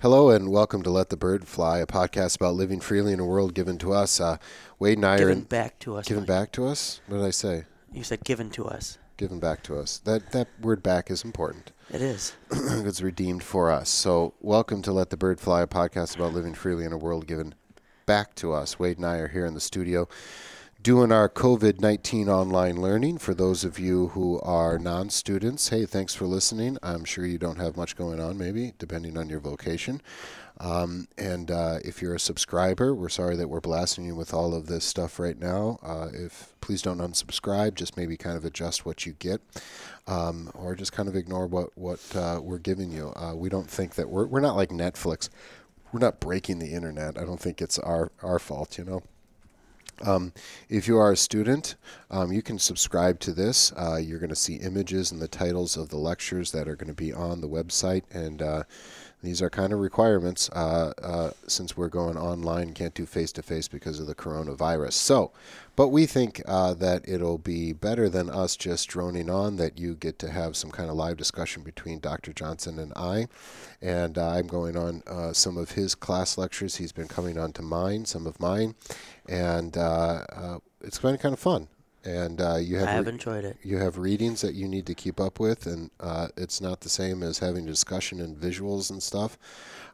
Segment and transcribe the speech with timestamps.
[0.00, 3.24] Hello and welcome to Let the Bird Fly, a podcast about living freely in a
[3.24, 4.18] world given to us.
[4.18, 4.38] Uh,
[4.78, 6.06] Wade and I given are in, back to us.
[6.08, 6.28] given Mike.
[6.28, 7.00] back to us.
[7.06, 7.64] What did I say?
[7.92, 8.96] You said given to us.
[9.18, 9.98] Given back to us.
[9.98, 11.72] That that word "back" is important.
[11.90, 12.34] It is.
[12.52, 13.88] it's redeemed for us.
[13.88, 17.26] So, welcome to Let the Bird Fly, a podcast about living freely in a world
[17.26, 17.54] given
[18.06, 18.78] back to us.
[18.78, 20.08] Wade and I are here in the studio
[20.82, 23.18] doing our COVID 19 online learning.
[23.18, 26.78] For those of you who are non students, hey, thanks for listening.
[26.82, 30.00] I'm sure you don't have much going on, maybe, depending on your vocation.
[30.58, 34.54] Um, and uh, if you're a subscriber, we're sorry that we're blasting you with all
[34.54, 35.78] of this stuff right now.
[35.82, 39.40] Uh, if please don't unsubscribe, just maybe kind of adjust what you get,
[40.06, 43.12] um, or just kind of ignore what what uh, we're giving you.
[43.16, 45.28] Uh, we don't think that we're we're not like Netflix.
[45.92, 47.18] We're not breaking the internet.
[47.18, 49.02] I don't think it's our our fault, you know.
[50.02, 50.32] Um,
[50.68, 51.76] if you are a student,
[52.10, 53.72] um, you can subscribe to this.
[53.72, 56.88] Uh, you're going to see images and the titles of the lectures that are going
[56.88, 58.62] to be on the website, and uh,
[59.22, 63.42] these are kind of requirements uh, uh since we're going online, can't do face to
[63.42, 64.92] face because of the coronavirus.
[64.92, 65.32] So,
[65.76, 69.56] but we think uh, that it'll be better than us just droning on.
[69.56, 72.32] That you get to have some kind of live discussion between Dr.
[72.32, 73.26] Johnson and I,
[73.80, 75.02] and uh, I'm going on
[75.34, 76.76] some of his class lectures.
[76.76, 78.74] He's been coming on to mine, some of mine
[79.30, 81.68] and uh, uh, it's been kind of fun.
[82.04, 83.58] And uh, you have I have re- enjoyed it.
[83.62, 86.88] You have readings that you need to keep up with, and uh, it's not the
[86.88, 89.36] same as having discussion and visuals and stuff.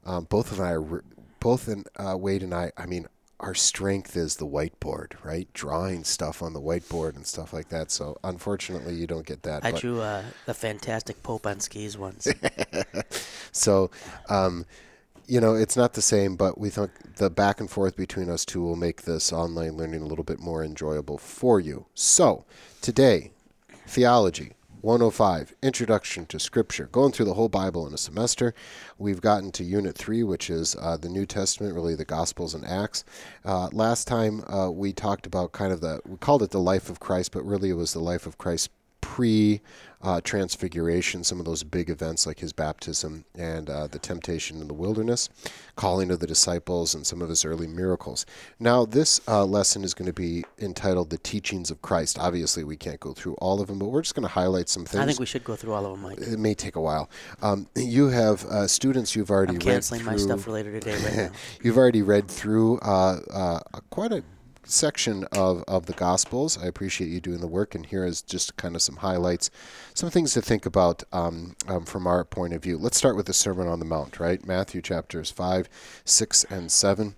[0.05, 1.01] Um, both of I re-
[1.41, 2.71] both in uh, Wade and I.
[2.77, 3.09] I mean,
[3.41, 5.53] our strength is the whiteboard, right?
[5.53, 7.91] Drawing stuff on the whiteboard and stuff like that.
[7.91, 9.65] So unfortunately, you don't get that.
[9.65, 12.29] I drew uh, the fantastic Pope on skis once.
[13.53, 13.91] so,
[14.29, 14.65] um,
[15.27, 18.45] you know, it's not the same, but we think the back and forth between us
[18.45, 21.87] two will make this online learning a little bit more enjoyable for you.
[21.95, 22.45] So,
[22.81, 23.33] today,
[23.87, 24.53] theology
[24.87, 26.87] 105, Introduction to Scripture.
[26.93, 28.55] Going through the whole Bible in a semester.
[28.99, 32.65] We've gotten to Unit 3, which is uh, the New Testament, really the Gospels and
[32.65, 33.05] Acts.
[33.45, 36.89] Uh, last time uh, we talked about kind of the, we called it the life
[36.89, 38.71] of Christ, but really it was the life of Christ
[39.07, 39.61] pre
[40.03, 44.69] uh, transfiguration, some of those big events like his baptism and uh, the temptation in
[44.69, 45.29] the wilderness,
[45.75, 48.27] calling of the disciples, and some of his early miracles.
[48.61, 52.19] Now, this uh, lesson is going to be entitled The Teachings of Christ.
[52.19, 54.85] Obviously, we can't go through all of them, but we're just going to highlight some
[54.85, 55.03] things.
[55.03, 56.19] I think we should go through all of them, Mike.
[56.19, 57.09] It may take a while.
[57.43, 61.17] Um, you have uh, students you've already I'm canceling my stuff for later today right
[61.31, 61.31] now.
[61.63, 64.23] you've already read through uh, uh, quite a
[64.67, 66.59] section of, of the Gospels.
[66.63, 69.51] I appreciate you doing the work, and here is just kind of some highlights,
[69.95, 72.77] some things to think about um, um, from our point of view.
[72.79, 74.45] Let's start with the Sermon on the Mount, right?
[74.47, 75.69] Matthew chapters 5,
[76.05, 77.15] 6, and 7.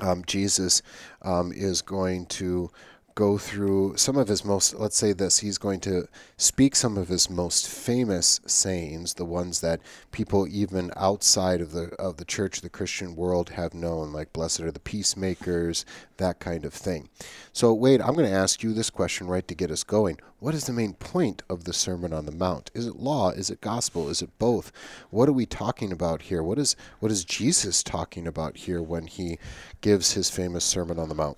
[0.00, 0.82] Um, Jesus
[1.22, 2.70] um, is going to
[3.20, 6.08] go through some of his most, let's say this, he's going to
[6.38, 9.78] speak some of his most famous sayings, the ones that
[10.10, 14.60] people even outside of the of the church, the Christian world have known, like blessed
[14.60, 15.84] are the peacemakers,
[16.16, 17.10] that kind of thing.
[17.52, 20.18] So Wade, I'm going to ask you this question right to get us going.
[20.38, 22.70] What is the main point of the Sermon on the Mount?
[22.72, 23.32] Is it law?
[23.32, 24.08] Is it gospel?
[24.08, 24.72] Is it both?
[25.10, 26.42] What are we talking about here?
[26.42, 29.38] What is what is Jesus talking about here when he
[29.82, 31.36] gives his famous Sermon on the Mount?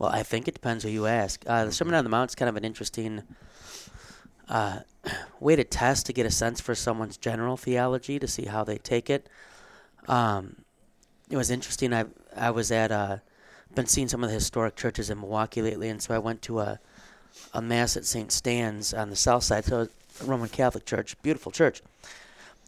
[0.00, 1.44] Well, I think it depends who you ask.
[1.46, 3.22] Uh, the Sermon on the Mount is kind of an interesting
[4.48, 4.78] uh,
[5.40, 8.78] way to test to get a sense for someone's general theology to see how they
[8.78, 9.28] take it.
[10.08, 10.64] Um,
[11.28, 11.92] it was interesting.
[11.92, 13.18] I I was at uh,
[13.74, 16.60] been seeing some of the historic churches in Milwaukee lately, and so I went to
[16.60, 16.80] a
[17.52, 18.32] a mass at St.
[18.32, 21.82] Stan's on the south side, so a Roman Catholic church, beautiful church,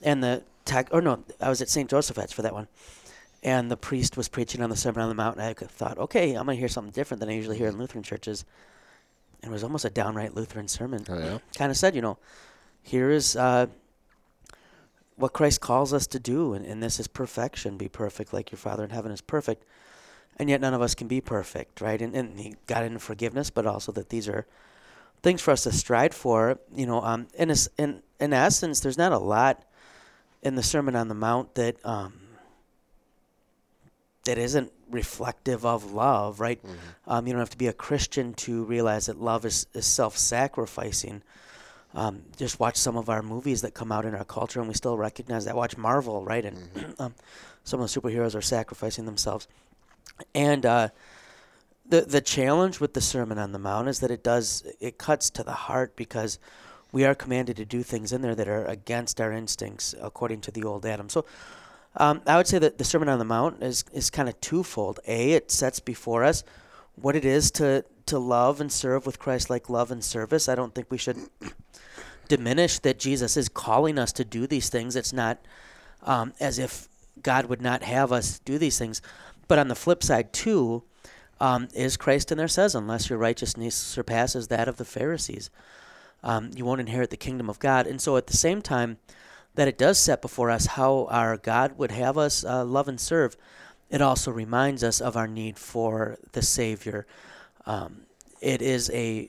[0.02, 0.88] and the tag.
[0.90, 1.88] Or no, I was at St.
[1.88, 2.68] Joseph's for that one
[3.42, 6.34] and the priest was preaching on the Sermon on the Mount, and I thought, okay,
[6.34, 8.44] I'm going to hear something different than I usually hear in Lutheran churches.
[9.42, 11.04] And it was almost a downright Lutheran sermon.
[11.08, 11.38] Oh, yeah?
[11.56, 12.18] Kind of said, you know,
[12.82, 13.66] here is uh,
[15.16, 17.76] what Christ calls us to do, and, and this is perfection.
[17.76, 19.64] Be perfect like your Father in heaven is perfect.
[20.36, 22.00] And yet none of us can be perfect, right?
[22.00, 24.46] And, and he got into forgiveness, but also that these are
[25.22, 26.58] things for us to strive for.
[26.74, 29.64] You know, um, in, a, in, in essence, there's not a lot
[30.42, 32.14] in the Sermon on the Mount that um,
[34.24, 36.62] that isn't reflective of love, right?
[36.62, 36.76] Mm-hmm.
[37.06, 40.16] Um, you don't have to be a Christian to realize that love is, is self
[40.16, 41.22] sacrificing.
[41.94, 44.74] Um, just watch some of our movies that come out in our culture and we
[44.74, 45.56] still recognize that.
[45.56, 46.44] Watch Marvel, right?
[46.44, 46.92] And mm-hmm.
[47.02, 47.14] um,
[47.64, 49.48] some of the superheroes are sacrificing themselves.
[50.34, 50.88] And uh,
[51.88, 55.30] the the challenge with the Sermon on the Mount is that it does it cuts
[55.30, 56.38] to the heart because
[56.92, 60.50] we are commanded to do things in there that are against our instincts according to
[60.50, 61.08] the old Adam.
[61.08, 61.24] So
[61.96, 65.00] um, I would say that the Sermon on the Mount is, is kind of twofold.
[65.06, 66.42] A, it sets before us
[66.94, 70.48] what it is to, to love and serve with Christ like love and service.
[70.48, 71.18] I don't think we should
[72.28, 74.96] diminish that Jesus is calling us to do these things.
[74.96, 75.38] It's not
[76.02, 76.88] um, as if
[77.22, 79.02] God would not have us do these things.
[79.48, 80.82] But on the flip side, too,
[81.40, 85.50] um, is Christ in there says, unless your righteousness surpasses that of the Pharisees,
[86.22, 87.86] um, you won't inherit the kingdom of God.
[87.86, 88.98] And so at the same time
[89.54, 93.00] that it does set before us how our God would have us uh, love and
[93.00, 93.36] serve,
[93.90, 97.06] it also reminds us of our need for the Savior.
[97.66, 98.02] Um,
[98.40, 99.28] it is a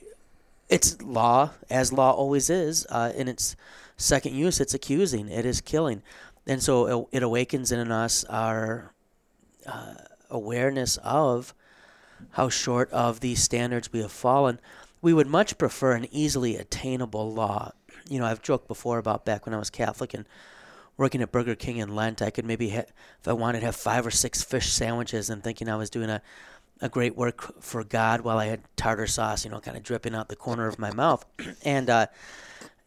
[0.68, 2.86] it's law, as law always is.
[2.88, 3.54] Uh, in its
[3.96, 6.02] second use, it's accusing, it is killing.
[6.46, 8.92] And so it, it awakens in us our
[9.66, 9.94] uh,
[10.30, 11.54] awareness of
[12.32, 14.58] how short of these standards we have fallen.
[15.00, 17.72] We would much prefer an easily attainable law.
[18.08, 20.26] You know, I've joked before about back when I was Catholic and
[20.96, 22.84] working at Burger King in Lent, I could maybe, ha-
[23.20, 26.22] if I wanted, have five or six fish sandwiches and thinking I was doing a
[26.80, 30.14] a great work for God while I had tartar sauce, you know, kind of dripping
[30.14, 31.24] out the corner of my mouth.
[31.64, 32.08] And, uh,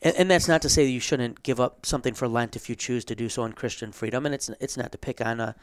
[0.01, 2.69] and, and that's not to say that you shouldn't give up something for Lent if
[2.69, 4.25] you choose to do so in Christian freedom.
[4.25, 5.53] And it's it's not to pick on uh,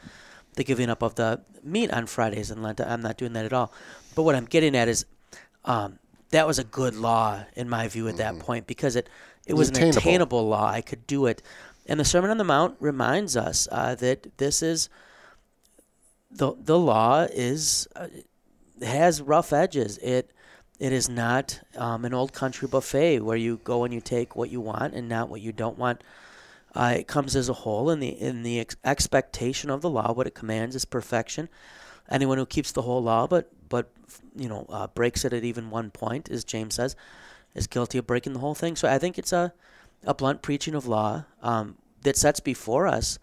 [0.55, 2.81] the giving up of the meat on Fridays in Lent.
[2.81, 3.71] I'm not doing that at all.
[4.15, 5.05] But what I'm getting at is
[5.63, 5.99] um,
[6.31, 8.41] that was a good law in my view at that mm-hmm.
[8.41, 9.07] point because it
[9.45, 9.97] it was, an attainable.
[9.97, 10.69] attainable law.
[10.69, 11.41] I could do it.
[11.85, 14.89] And the Sermon on the Mount reminds us uh, that this is
[16.31, 18.07] the the law is uh,
[18.81, 19.97] has rough edges.
[19.99, 20.31] It
[20.79, 24.49] it is not um, an old country buffet where you go and you take what
[24.49, 26.03] you want and not what you don't want.
[26.73, 30.11] Uh, it comes as a whole in the in the ex- expectation of the law.
[30.11, 31.47] What it commands is perfection.
[32.09, 33.91] Anyone who keeps the whole law but but
[34.35, 36.95] you know uh, breaks it at even one point, as James says,
[37.55, 38.75] is guilty of breaking the whole thing.
[38.75, 39.53] So I think it's a
[40.05, 43.17] a blunt preaching of law um, that sets before us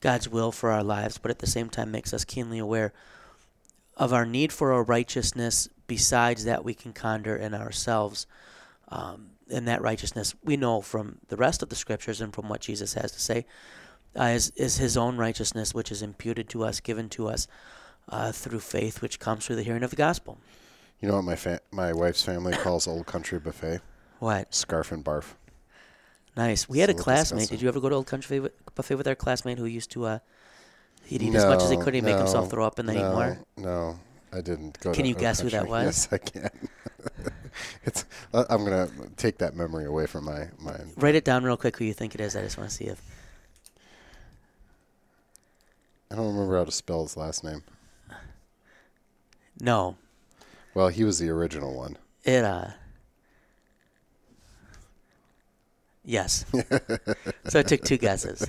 [0.00, 2.92] God's will for our lives, but at the same time makes us keenly aware
[3.96, 8.26] of our need for a righteousness besides that we can conjure in ourselves.
[8.88, 12.60] Um, and that righteousness we know from the rest of the scriptures and from what
[12.60, 13.46] Jesus has to say
[14.18, 17.46] uh, is, is his own righteousness, which is imputed to us, given to us
[18.08, 20.38] uh, through faith, which comes through the hearing of the gospel.
[21.00, 23.80] You know what my fa- my wife's family calls Old Country Buffet?
[24.18, 24.54] What?
[24.54, 25.34] Scarf and barf.
[26.36, 26.68] Nice.
[26.68, 27.40] We had so a classmate.
[27.40, 27.56] Disgusting.
[27.56, 30.18] Did you ever go to Old Country Buffet with our classmate who used to uh,
[31.04, 32.88] he'd eat no, as much as he could, he'd no, make himself throw up and
[32.88, 33.38] then no, eat more?
[33.56, 33.98] No,
[34.32, 34.92] I didn't go.
[34.92, 35.58] Can you guess country.
[35.58, 35.84] who that was?
[35.84, 36.50] Yes, I can.
[37.84, 38.04] it's.
[38.32, 40.92] Uh, I'm gonna take that memory away from my mind.
[40.96, 41.76] Write it down real quick.
[41.76, 42.36] Who you think it is?
[42.36, 43.00] I just want to see if.
[46.10, 47.62] I don't remember how to spell his last name.
[49.60, 49.96] No.
[50.76, 51.96] Well, he was the original one.
[52.22, 52.66] It uh.
[56.04, 56.44] Yes.
[57.48, 58.46] so I took two guesses.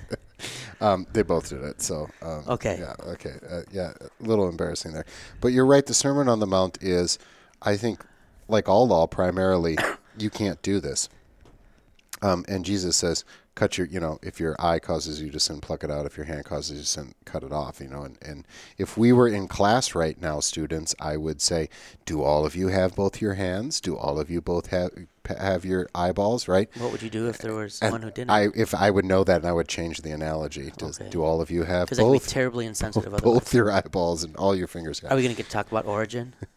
[0.81, 1.81] Um, they both did it.
[1.81, 2.79] So um, okay.
[2.81, 2.95] Yeah.
[3.13, 3.35] Okay.
[3.49, 3.93] Uh, yeah.
[4.01, 5.05] A little embarrassing there,
[5.39, 5.85] but you're right.
[5.85, 7.17] The Sermon on the Mount is,
[7.61, 8.05] I think,
[8.49, 9.77] like all law, primarily,
[10.19, 11.07] you can't do this.
[12.21, 13.23] Um, and Jesus says,
[13.57, 16.05] cut your, you know, if your eye causes you to sin, pluck it out.
[16.05, 18.03] If your hand causes you to sin, cut it off, you know.
[18.03, 18.47] And, and
[18.77, 21.69] if we were in class right now, students, I would say,
[22.05, 23.81] do all of you have both your hands?
[23.81, 24.91] Do all of you both have
[25.27, 26.69] have your eyeballs, right?
[26.77, 28.31] What would you do if there was and one who didn't?
[28.31, 30.71] I, if I would know that, and I would change the analogy.
[30.77, 31.09] Does, okay.
[31.09, 31.97] Do all of you have both?
[31.97, 33.11] Because be terribly insensitive.
[33.11, 35.03] Both, both your eyeballs and all your fingers.
[35.03, 36.33] Are we going to get to talk about origin?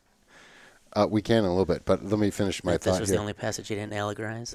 [0.95, 3.01] Uh, we can in a little bit, but let me finish my if thought This
[3.01, 3.17] was here.
[3.17, 4.55] the only passage you didn't allegorize.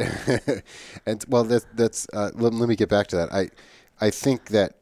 [1.06, 3.32] and well, that, that's uh, let, let, me get back to that.
[3.32, 3.50] I
[4.02, 4.76] I think that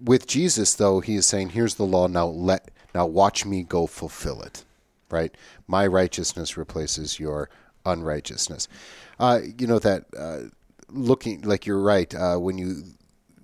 [0.00, 2.06] with Jesus, though, he is saying, "Here's the law.
[2.06, 4.64] Now let now watch me go fulfill it."
[5.10, 5.36] Right?
[5.66, 7.50] My righteousness replaces your
[7.84, 8.68] unrighteousness.
[9.18, 10.40] Uh, you know that uh,
[10.88, 12.84] looking like you're right uh, when you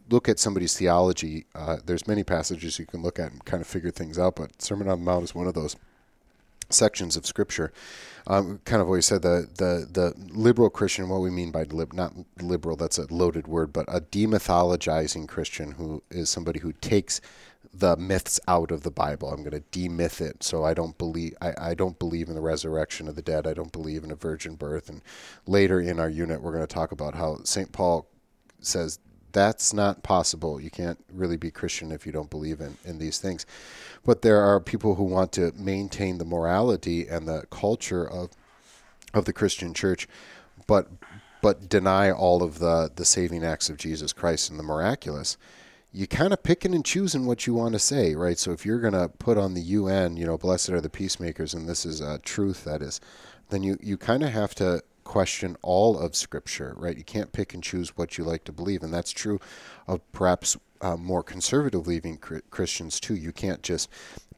[0.09, 1.47] look at somebody's theology.
[1.55, 4.63] Uh, there's many passages you can look at and kind of figure things out, but
[4.63, 5.77] Sermon on the Mount is one of those
[6.71, 7.73] sections of Scripture.
[8.29, 11.09] Um, kind of always said the, the the liberal Christian.
[11.09, 15.73] What we mean by lib, not liberal, that's a loaded word, but a demythologizing Christian
[15.73, 17.21] who is somebody who takes
[17.73, 19.31] the myths out of the Bible.
[19.31, 20.43] I'm going to demyth it.
[20.43, 23.47] So I don't believe I, I don't believe in the resurrection of the dead.
[23.47, 24.89] I don't believe in a virgin birth.
[24.89, 25.03] And
[25.47, 27.73] later in our unit, we're going to talk about how St.
[27.73, 28.07] Paul
[28.61, 28.99] says
[29.33, 30.61] that's not possible.
[30.61, 33.45] You can't really be Christian if you don't believe in, in these things.
[34.07, 38.31] But there are people who want to maintain the morality and the culture of
[39.13, 40.09] of the Christian church,
[40.67, 40.89] but
[41.43, 45.37] but deny all of the, the saving acts of Jesus Christ and the miraculous.
[45.93, 48.39] You kind of picking and choosing what you want to say, right?
[48.39, 51.55] So if you're going to put on the UN, you know, blessed are the peacemakers,
[51.55, 53.01] and this is a truth that is,
[53.51, 56.99] then you, you kind of have to question all of Scripture, right?
[56.99, 59.41] You can't pick and choose what you like to believe, and that's true
[59.87, 62.19] of perhaps uh, more conservative believing
[62.51, 63.15] Christians too.
[63.15, 63.89] You can't just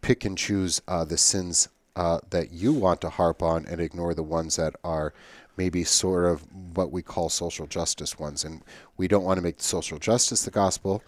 [0.01, 4.15] pick and choose uh, the sins uh, that you want to harp on and ignore
[4.15, 5.13] the ones that are
[5.57, 6.45] maybe sort of
[6.77, 8.45] what we call social justice ones.
[8.45, 8.63] And
[8.97, 11.03] we don't want to make social justice the gospel.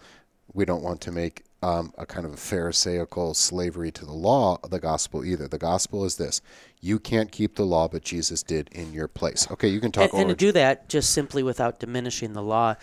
[0.53, 4.57] we don't want to make um, a kind of a Pharisaical slavery to the law,
[4.67, 5.47] the gospel either.
[5.47, 6.41] The gospel is this:
[6.79, 9.47] you can't keep the law, but Jesus did in your place.
[9.51, 10.11] Okay, you can talk.
[10.11, 12.75] And, and to do that just simply without diminishing the law,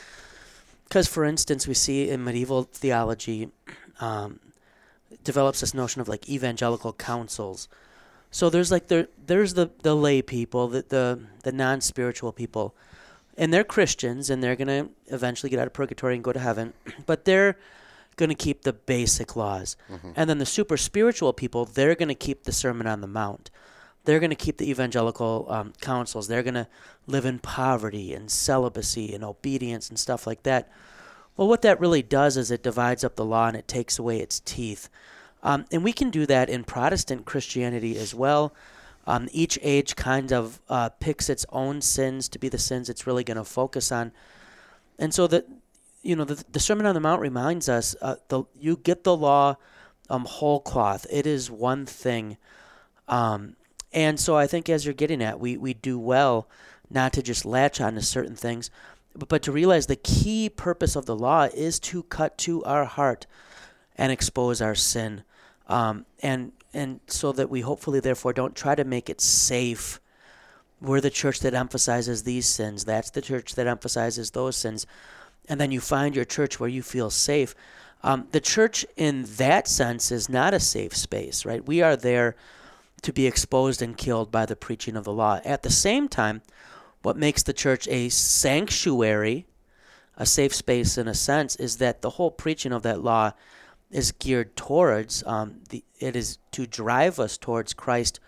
[0.85, 3.50] because for instance, we see in medieval theology
[4.00, 4.38] um,
[5.25, 7.68] develops this notion of like evangelical counsels.
[8.30, 12.76] So there's like there there's the the lay people, the the, the non spiritual people,
[13.37, 16.75] and they're Christians, and they're gonna eventually get out of purgatory and go to heaven,
[17.06, 17.56] but they're
[18.18, 19.76] going to keep the basic laws.
[19.90, 20.10] Mm-hmm.
[20.14, 23.50] And then the super spiritual people, they're going to keep the Sermon on the Mount.
[24.04, 26.28] They're going to keep the evangelical um, counsels.
[26.28, 26.68] They're going to
[27.06, 30.70] live in poverty and celibacy and obedience and stuff like that.
[31.37, 34.18] Well, what that really does is it divides up the law and it takes away
[34.20, 34.88] its teeth.
[35.42, 38.54] Um, and we can do that in Protestant Christianity as well.
[39.06, 43.06] Um, each age kind of uh, picks its own sins to be the sins it's
[43.06, 44.12] really going to focus on.
[44.98, 45.46] And so that
[46.08, 49.14] you know, the, the Sermon on the Mount reminds us uh, the you get the
[49.14, 49.56] law
[50.08, 51.06] um, whole cloth.
[51.10, 52.38] It is one thing.
[53.08, 53.56] Um,
[53.92, 56.48] and so I think as you're getting at, we, we do well
[56.88, 58.70] not to just latch on to certain things,
[59.14, 62.86] but, but to realize the key purpose of the law is to cut to our
[62.86, 63.26] heart
[63.94, 65.24] and expose our sin.
[65.66, 70.00] Um, and and so that we hopefully therefore don't try to make it safe.
[70.80, 72.86] We're the church that emphasizes these sins.
[72.86, 74.86] That's the church that emphasizes those sins
[75.49, 77.55] and then you find your church where you feel safe.
[78.02, 81.67] Um, the church, in that sense, is not a safe space, right?
[81.67, 82.37] We are there
[83.02, 85.40] to be exposed and killed by the preaching of the law.
[85.45, 86.43] At the same time,
[87.02, 89.47] what makes the church a sanctuary,
[90.17, 93.33] a safe space in a sense, is that the whole preaching of that law
[93.90, 95.85] is geared towards um, the.
[95.99, 98.21] It is to drive us towards Christ,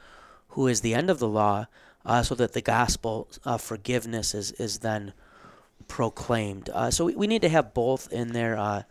[0.49, 1.67] who is the end of the law,
[2.05, 5.13] uh, so that the gospel uh, forgiveness is is then
[5.91, 6.71] proclaimed.
[6.73, 8.83] Uh, so we, we need to have both in their uh,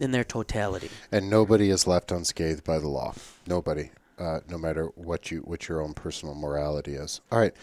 [0.00, 0.90] in their totality.
[1.12, 3.14] And nobody is left unscathed by the law.
[3.46, 7.20] Nobody, uh, no matter what you what your own personal morality is.
[7.30, 7.54] All right.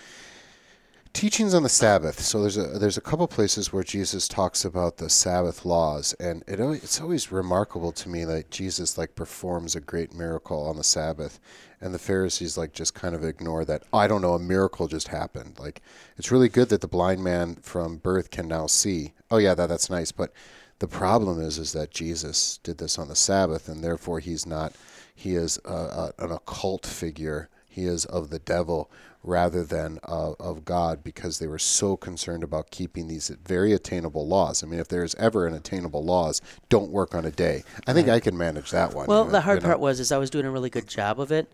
[1.13, 2.22] Teachings on the Sabbath.
[2.22, 6.41] So there's a there's a couple places where Jesus talks about the Sabbath laws, and
[6.48, 10.86] it it's always remarkable to me that Jesus like performs a great miracle on the
[10.86, 11.39] Sabbath,
[11.82, 13.84] and the Pharisees like just kind of ignore that.
[13.91, 15.60] I don't know, a miracle just happened.
[15.60, 15.82] Like
[16.18, 19.13] it's really good that the blind man from birth can now see.
[19.30, 20.32] Oh yeah, that that's nice, but
[20.80, 24.74] the problem is is that Jesus did this on the Sabbath, and therefore he's not.
[25.13, 27.50] He is a, a, an occult figure.
[27.72, 28.92] He is of the devil
[29.24, 34.28] rather than uh, of God because they were so concerned about keeping these very attainable
[34.28, 34.62] laws.
[34.62, 37.63] I mean, if there's ever an attainable laws, don't work on a day.
[37.88, 38.16] I think right.
[38.16, 39.08] I can manage that one.
[39.08, 39.68] Well, the hard you know?
[39.70, 41.51] part was is I was doing a really good job of it.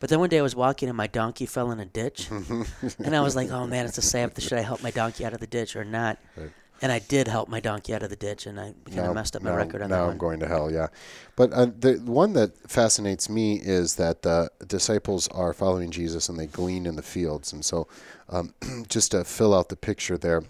[0.00, 2.28] But then one day I was walking and my donkey fell in a ditch,
[2.98, 4.42] and I was like, "Oh man, it's a Sabbath.
[4.42, 6.50] Should I help my donkey out of the ditch or not?" Right
[6.84, 9.34] and I did help my donkey out of the ditch, and I kind of messed
[9.34, 10.18] up my now, record on now that I'm one.
[10.18, 10.88] going to hell, yeah.
[11.34, 16.38] But uh, the one that fascinates me is that the disciples are following Jesus and
[16.38, 17.88] they glean in the fields, and so
[18.28, 18.52] um,
[18.88, 20.42] just to fill out the picture there.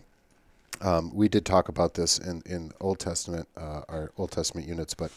[0.81, 4.93] Um, we did talk about this in, in Old Testament, uh, our Old Testament units,
[4.93, 5.13] but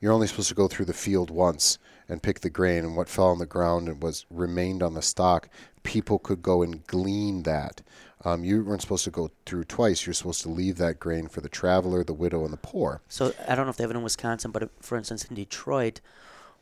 [0.00, 3.08] you're only supposed to go through the field once and pick the grain, and what
[3.08, 5.48] fell on the ground and was remained on the stalk,
[5.84, 7.80] people could go and glean that.
[8.24, 10.06] Um, you weren't supposed to go through twice.
[10.06, 13.00] You're supposed to leave that grain for the traveler, the widow, and the poor.
[13.08, 16.00] So I don't know if they have it in Wisconsin, but for instance, in Detroit,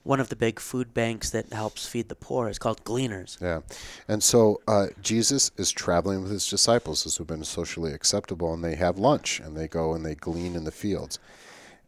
[0.02, 3.38] one of the big food banks that helps feed the poor is called Gleaners.
[3.40, 3.60] Yeah.
[4.06, 8.62] And so uh, Jesus is traveling with his disciples, as have been socially acceptable, and
[8.62, 11.18] they have lunch and they go and they glean in the fields.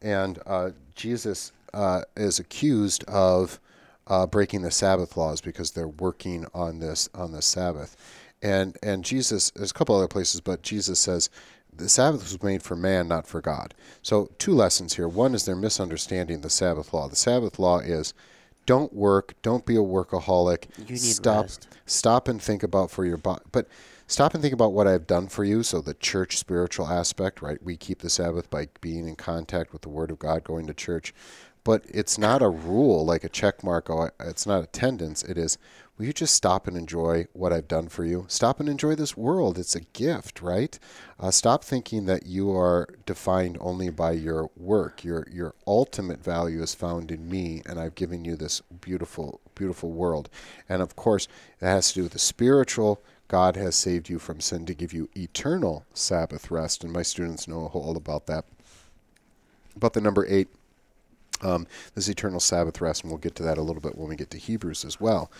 [0.02, 3.60] And uh, Jesus uh, is accused of
[4.08, 7.96] uh, breaking the Sabbath laws because they're working on this on the Sabbath.
[8.42, 11.28] And and Jesus, there's a couple other places, but Jesus says
[11.75, 13.75] the Sabbath was made for man, not for God.
[14.02, 15.09] So two lessons here.
[15.09, 17.09] One is they're misunderstanding the Sabbath law.
[17.09, 18.14] The Sabbath law is
[18.66, 20.66] don't work, don't be a workaholic.
[20.76, 21.68] You need stop, rest.
[21.87, 23.66] stop and think about for your body, but
[24.07, 25.62] stop and think about what I've done for you.
[25.62, 27.62] So the church spiritual aspect, right?
[27.62, 30.75] We keep the Sabbath by being in contact with the Word of God, going to
[30.75, 31.14] church.
[31.64, 33.88] But it's not a rule like a check mark.
[34.21, 35.23] It's not attendance.
[35.23, 35.59] It is
[35.99, 38.25] will you just stop and enjoy what I've done for you?
[38.28, 39.59] Stop and enjoy this world.
[39.59, 40.78] It's a gift, right?
[41.19, 45.05] Uh, stop thinking that you are defined only by your work.
[45.05, 49.90] Your your ultimate value is found in me, and I've given you this beautiful, beautiful
[49.90, 50.31] world.
[50.69, 51.26] And of course,
[51.61, 53.02] it has to do with the spiritual.
[53.26, 57.49] God has saved you from sin to give you eternal Sabbath rest, and my students
[57.49, 58.45] know a all about that.
[59.76, 60.49] About the number eight,
[61.43, 64.17] um, this eternal Sabbath rest, and we'll get to that a little bit when we
[64.17, 65.31] get to Hebrews as well.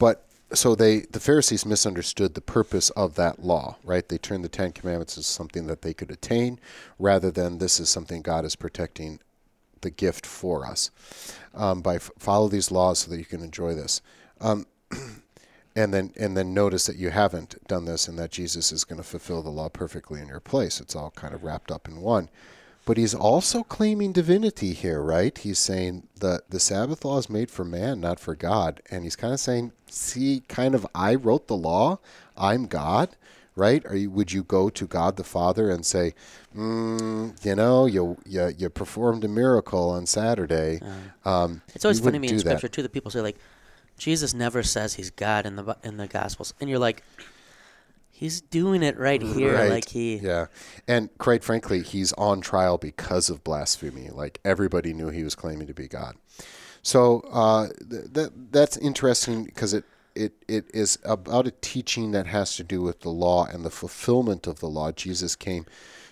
[0.00, 4.08] But so they the Pharisees misunderstood the purpose of that law, right?
[4.08, 6.58] They turned the Ten Commandments as something that they could attain,
[6.98, 9.20] rather than this is something God is protecting
[9.82, 10.90] the gift for us
[11.54, 14.00] um, by f- follow these laws so that you can enjoy this.
[14.40, 14.66] Um,
[15.76, 19.00] and then and then notice that you haven't done this and that Jesus is going
[19.00, 20.80] to fulfill the law perfectly in your place.
[20.80, 22.30] It's all kind of wrapped up in one.
[22.90, 25.38] But he's also claiming divinity here, right?
[25.38, 28.82] He's saying the the Sabbath law is made for man, not for God.
[28.90, 32.00] And he's kind of saying, see, kind of I wrote the law,
[32.36, 33.10] I'm God,
[33.54, 33.86] right?
[33.86, 36.14] Are you would you go to God the Father and say,
[36.52, 40.80] mm, you know, you, you you performed a miracle on Saturday?
[41.24, 42.58] Um, It's always funny to me in do that.
[42.58, 43.38] scripture too that people say like,
[43.98, 47.04] Jesus never says he's God in the in the Gospels, and you're like,
[48.20, 49.70] he's doing it right here, Right.
[49.70, 50.16] like he.
[50.16, 50.46] Yeah.
[50.86, 54.10] And quite frankly, he's on trial because of blasphemy.
[54.10, 56.16] Like everybody knew he was claiming to be God.
[56.82, 59.84] So uh, th- that that's interesting because it,
[60.14, 63.70] it it is about a teaching that has to do with the law and the
[63.70, 64.92] fulfillment of the law.
[64.92, 65.64] Jesus came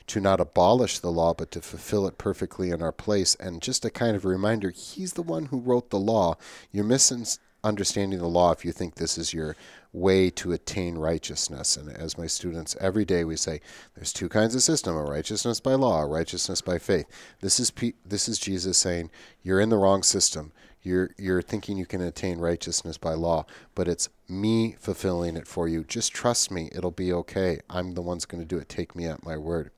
[0.07, 3.35] to not abolish the law, but to fulfill it perfectly in our place.
[3.35, 6.37] And just a kind of a reminder, he's the one who wrote the law.
[6.73, 9.55] You're misunderstanding the law if you think this is your
[9.93, 11.77] way to attain righteousness.
[11.77, 13.61] And as my students every day we say,
[13.95, 17.07] there's two kinds of system: a righteousness by law, a righteousness by faith.
[17.41, 17.73] This is
[18.05, 19.11] this is Jesus saying
[19.43, 20.53] you're in the wrong system.
[20.83, 25.69] You're you're thinking you can attain righteousness by law, but it's me fulfilling it for
[25.69, 25.85] you.
[25.85, 27.61] Just trust me; it'll be okay.
[27.69, 28.69] I'm the one's going to do it.
[28.69, 29.71] Take me at my word.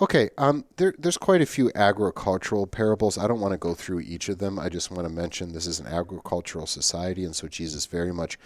[0.00, 3.18] Okay, um, there, there's quite a few agricultural parables.
[3.18, 4.56] I don't want to go through each of them.
[4.56, 8.38] I just want to mention this is an agricultural society, and so Jesus very much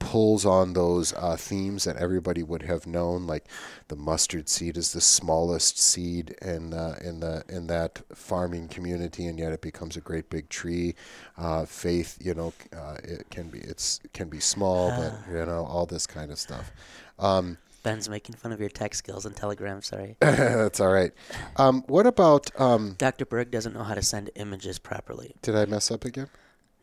[0.00, 3.44] pulls on those uh, themes that everybody would have known, like
[3.86, 9.26] the mustard seed is the smallest seed in uh, in the in that farming community,
[9.26, 10.96] and yet it becomes a great big tree.
[11.38, 15.64] Uh, faith, you know, uh, it can be it's can be small, but you know
[15.64, 16.72] all this kind of stuff.
[17.20, 19.80] Um, Ben's making fun of your tech skills and Telegram.
[19.82, 21.12] Sorry, that's all right.
[21.56, 22.50] Um, what about?
[22.60, 23.26] Um, Dr.
[23.26, 25.36] Berg doesn't know how to send images properly.
[25.42, 26.28] did I mess up again?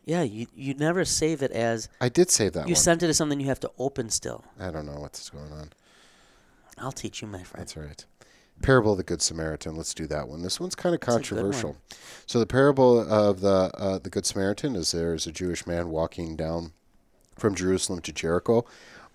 [0.08, 2.82] Yeah, you you never save it as I did save that you one.
[2.82, 4.42] sent it as something you have to open still.
[4.58, 5.68] I don't know what's going on.
[6.78, 7.60] I'll teach you, my friend.
[7.60, 8.02] That's all right.
[8.62, 9.76] Parable of the Good Samaritan.
[9.76, 10.42] Let's do that one.
[10.42, 11.70] This one's kind of That's a good controversial.
[11.72, 11.78] one.
[12.26, 15.90] So the parable of the uh, the Good Samaritan is there is a Jewish man
[15.90, 16.72] walking down
[17.36, 18.64] from Jerusalem to Jericho.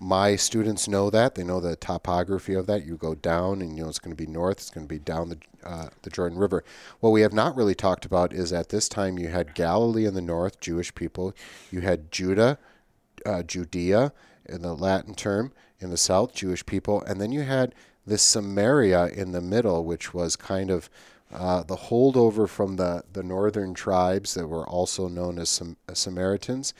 [0.03, 1.35] My students know that.
[1.35, 2.85] They know the topography of that.
[2.85, 4.57] You go down, and you know it's going to be north.
[4.57, 6.61] It's going to be down the uh, the Jordan River.
[6.99, 10.13] What we have not really talked about is at this time you had Galilee in
[10.13, 11.33] the north, Jewish people.
[11.71, 12.59] You had Judah,
[13.25, 14.11] uh, Judea
[14.45, 17.73] in the Latin term, in the south, Jewish people, and then you had
[18.05, 20.89] this Samaria in the middle, which was kind of
[21.31, 26.73] uh, the holdover from the, the northern tribes that were also known as Sam- Samaritans.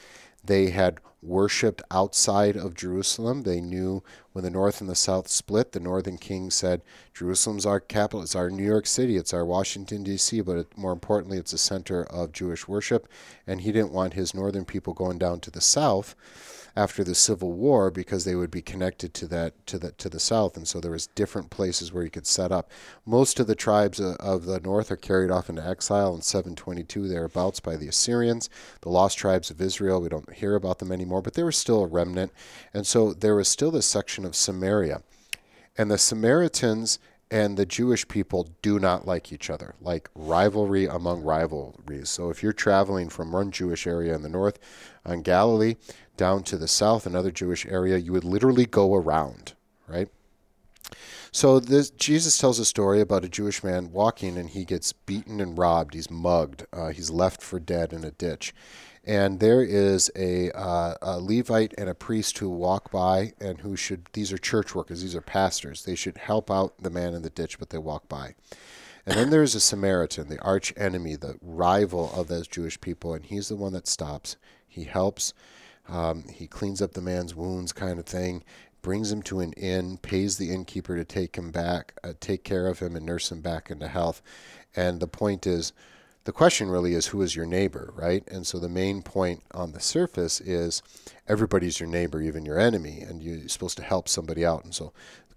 [0.43, 3.43] They had worshipped outside of Jerusalem.
[3.43, 4.03] They knew
[4.34, 6.82] when the north and the south split, the northern king said,
[7.13, 10.91] Jerusalem's our capital, it's our New York City, it's our Washington, D.C., but it, more
[10.91, 13.08] importantly, it's a center of Jewish worship.
[13.47, 16.15] And he didn't want his northern people going down to the south
[16.75, 20.19] after the Civil War because they would be connected to that to the to the
[20.19, 22.71] south, and so there was different places where you could set up.
[23.05, 27.07] Most of the tribes of, of the north are carried off into exile in 722
[27.07, 28.49] thereabouts by the Assyrians.
[28.81, 31.83] The lost tribes of Israel, we don't hear about them anymore, but they were still
[31.83, 32.31] a remnant,
[32.73, 35.03] and so there was still this section of Samaria,
[35.77, 36.99] and the Samaritans
[37.33, 42.09] and the Jewish people do not like each other, like rivalry among rivalries.
[42.09, 44.59] So if you're traveling from one Jewish area in the north
[45.03, 45.75] on Galilee
[46.17, 49.54] down to the south, another Jewish area, you would literally go around,
[49.88, 50.10] right?
[51.32, 55.41] So this Jesus tells a story about a Jewish man walking and he gets beaten
[55.41, 55.95] and robbed.
[55.95, 56.67] He's mugged.
[56.71, 58.54] Uh, he's left for dead in a ditch.
[59.06, 63.76] And there is a, uh, a Levite and a priest who walk by and who
[63.76, 65.84] should, these are church workers, these are pastors.
[65.84, 68.36] They should help out the man in the ditch, but they walk by.
[69.06, 73.26] And then there's a Samaritan, the arch enemy, the rival of those Jewish people, and
[73.26, 74.38] he's the one that stops.
[74.65, 75.34] He helps.
[75.88, 78.43] Um, he cleans up the man's wounds, kind of thing.
[78.82, 82.67] Brings him to an inn, pays the innkeeper to take him back, uh, take care
[82.67, 84.22] of him, and nurse him back into health.
[84.76, 85.72] And the point is,
[86.26, 88.26] the question really is, who is your neighbor, right?
[88.30, 90.82] And so the main point on the surface is,
[91.28, 94.63] everybody's your neighbor, even your enemy, and you're supposed to help somebody out.
[94.63, 94.93] And so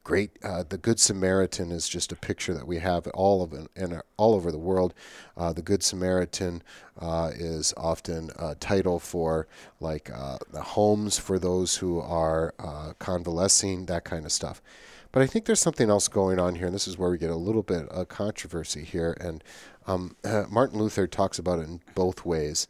[0.06, 0.30] great.
[0.44, 4.34] Uh, the Good Samaritan is just a picture that we have all of in all
[4.34, 4.94] over the world.
[5.36, 6.62] Uh, the Good Samaritan
[7.00, 9.48] uh, is often a title for
[9.80, 14.62] like uh, the homes for those who are uh, convalescing, that kind of stuff.
[15.10, 17.30] But I think there's something else going on here, and this is where we get
[17.30, 19.16] a little bit of controversy here.
[19.20, 19.42] And
[19.88, 20.14] um,
[20.48, 22.68] Martin Luther talks about it in both ways.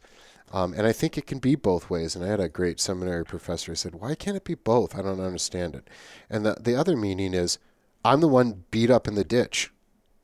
[0.51, 2.15] Um, and I think it can be both ways.
[2.15, 4.97] And I had a great seminary professor who said, Why can't it be both?
[4.97, 5.89] I don't understand it.
[6.29, 7.59] And the, the other meaning is,
[8.05, 9.71] I'm the one beat up in the ditch.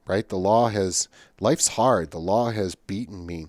[0.06, 0.28] right?
[0.28, 1.08] The law has,
[1.40, 2.12] life's hard.
[2.12, 3.48] The law has beaten me.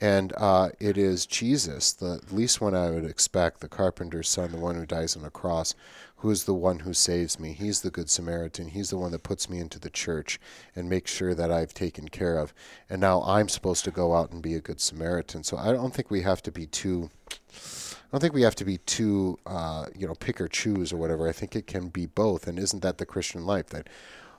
[0.00, 4.58] And uh, it is Jesus, the least one I would expect, the carpenter's son, the
[4.58, 5.74] one who dies on a cross,
[6.18, 7.52] who is the one who saves me.
[7.52, 8.68] He's the Good Samaritan.
[8.68, 10.40] He's the one that puts me into the church
[10.74, 12.52] and makes sure that I've taken care of.
[12.90, 15.44] And now I'm supposed to go out and be a Good Samaritan.
[15.44, 17.10] So I don't think we have to be too.
[17.30, 20.96] I don't think we have to be too, uh, you know, pick or choose or
[20.96, 21.28] whatever.
[21.28, 22.48] I think it can be both.
[22.48, 23.68] And isn't that the Christian life?
[23.68, 23.88] That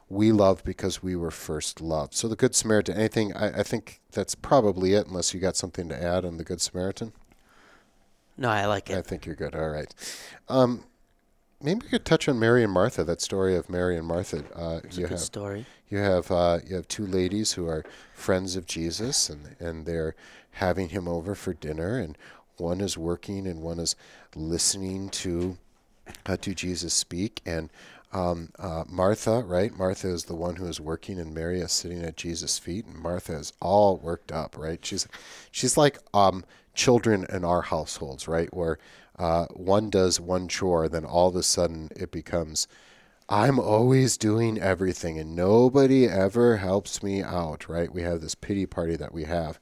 [0.10, 2.14] we love because we were first loved.
[2.14, 5.88] So the Good Samaritan, anything, I, I think that's probably it, unless you got something
[5.88, 7.14] to add on the Good Samaritan.
[8.36, 8.98] No, I like it.
[8.98, 9.54] I think you're good.
[9.54, 9.94] All right.
[10.48, 10.86] Um,
[11.62, 13.04] maybe we could touch on Mary and Martha.
[13.04, 14.44] That story of Mary and Martha.
[14.56, 15.66] Uh, it's you a good have, story.
[15.90, 20.16] You have uh, you have two ladies who are friends of Jesus, and and they're
[20.52, 22.18] having him over for dinner, and
[22.58, 23.96] one is working and one is
[24.36, 25.58] listening to
[26.26, 27.70] uh, to Jesus speak, and
[28.12, 29.76] um, uh, Martha, right?
[29.78, 32.96] Martha is the one who is working, and Mary is sitting at Jesus' feet, and
[32.96, 34.84] Martha is all worked up, right?
[34.84, 35.08] She's
[35.52, 36.44] she's like um,
[36.74, 38.54] children in our households, right?
[38.54, 38.80] Where
[39.20, 42.68] uh, one does one chore, then all of a sudden it becomes,
[43.28, 47.94] I'm always doing everything, and nobody ever helps me out, right?
[47.94, 49.60] We have this pity party that we have,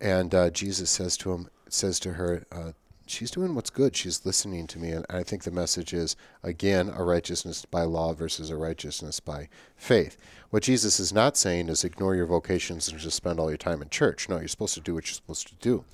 [0.00, 2.72] and uh, Jesus says to him, says to her, uh,
[3.10, 3.96] she's doing what's good.
[3.96, 4.90] She's listening to me.
[4.90, 9.48] And I think the message is, again, a righteousness by law versus a righteousness by
[9.76, 10.16] faith.
[10.50, 13.82] What Jesus is not saying is ignore your vocations and just spend all your time
[13.82, 14.28] in church.
[14.28, 15.84] No, you're supposed to do what you're supposed to do.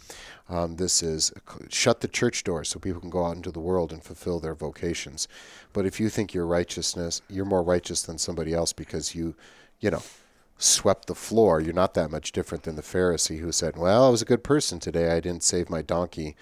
[0.48, 1.32] Um, this is
[1.70, 4.54] shut the church door so people can go out into the world and fulfill their
[4.54, 5.26] vocations.
[5.72, 9.34] But if you think you're righteousness, you're more righteous than somebody else because you,
[9.80, 10.02] you know,
[10.58, 11.60] swept the floor.
[11.60, 14.44] You're not that much different than the Pharisee who said, Well, I was a good
[14.44, 15.10] person today.
[15.12, 16.36] I didn't save my donkey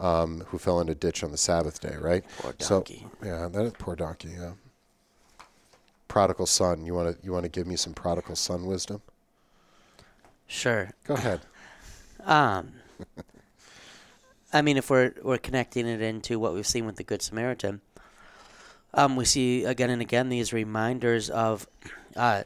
[0.00, 2.24] um, who fell in a ditch on the Sabbath day, right?
[2.38, 3.06] Poor donkey.
[3.20, 4.30] So, yeah, that is poor donkey.
[4.38, 4.52] Yeah.
[6.06, 6.84] Prodigal son.
[6.86, 9.02] You want to you want to give me some prodigal son wisdom?
[10.46, 10.90] Sure.
[11.04, 11.40] Go ahead.
[12.24, 12.72] Um,
[14.52, 17.80] I mean, if we're we're connecting it into what we've seen with the Good Samaritan,
[18.92, 21.66] um, we see again and again these reminders of
[22.16, 22.42] uh,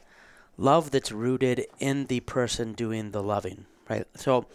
[0.57, 4.05] love that's rooted in the person doing the loving, right?
[4.15, 4.45] So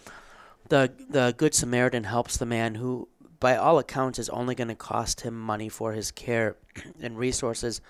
[0.69, 3.09] the the good Samaritan helps the man who,
[3.41, 6.57] by all accounts, is only going to cost him money for his care
[7.01, 7.81] and resources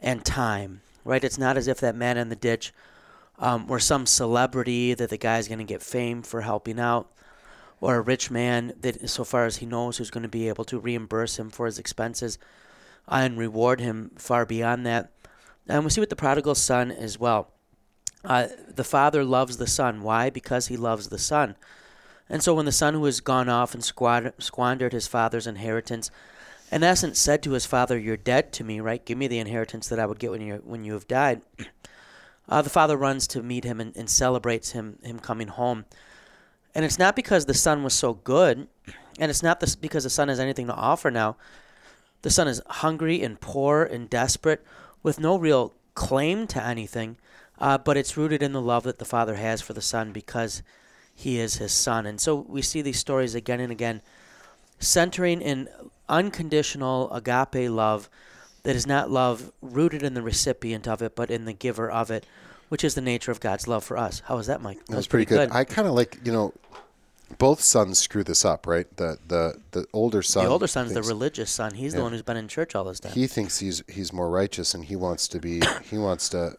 [0.00, 0.82] and time.
[1.04, 1.24] Right?
[1.24, 2.72] It's not as if that man in the ditch
[3.38, 7.10] um, were some celebrity that the guy's going to get fame for helping out,
[7.80, 10.64] or a rich man that, so far as he knows, who's going to be able
[10.66, 12.38] to reimburse him for his expenses
[13.08, 15.10] and reward him far beyond that.
[15.66, 17.50] And we see with the prodigal son as well.
[18.24, 20.02] Uh, the father loves the son.
[20.02, 20.28] Why?
[20.28, 21.56] Because he loves the son.
[22.30, 26.12] And so when the son who has gone off and squandered his father's inheritance,
[26.70, 29.04] in essence said to his father, You're dead to me, right?
[29.04, 31.42] Give me the inheritance that I would get when you when you have died.
[32.48, 35.84] Uh, the father runs to meet him and, and celebrates him him coming home.
[36.74, 38.66] And it's not because the son was so good,
[39.20, 41.36] and it's not this, because the son has anything to offer now.
[42.22, 44.64] The son is hungry and poor and desperate,
[45.00, 47.18] with no real claim to anything,
[47.60, 50.64] uh, but it's rooted in the love that the father has for the son because
[51.20, 52.06] he is his son.
[52.06, 54.00] And so we see these stories again and again,
[54.78, 55.68] centering in
[56.08, 58.08] unconditional agape love
[58.62, 62.10] that is not love rooted in the recipient of it, but in the giver of
[62.10, 62.24] it,
[62.70, 64.22] which is the nature of God's love for us.
[64.26, 64.84] How was that, Mike?
[64.86, 65.50] That, was pretty, pretty good.
[65.50, 65.56] good.
[65.56, 66.54] I kind of like, you know,
[67.38, 68.86] both sons screw this up, right?
[68.96, 70.44] The the the older son.
[70.44, 71.74] The older son's thinks, the religious son.
[71.74, 71.98] He's yeah.
[71.98, 73.12] the one who's been in church all this time.
[73.12, 75.60] He thinks he's he's more righteous, and he wants to be.
[75.90, 76.56] he wants to,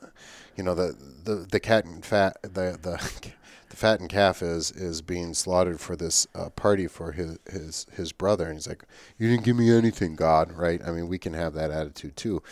[0.62, 3.32] you know, the the the cat and fat the the
[3.70, 8.12] the fattened calf is is being slaughtered for this uh, party for his his his
[8.12, 8.84] brother, and he's like,
[9.18, 10.80] "You didn't give me anything, God." Right?
[10.86, 12.44] I mean, we can have that attitude too.